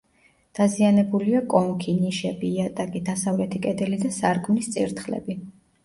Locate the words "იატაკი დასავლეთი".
2.57-3.65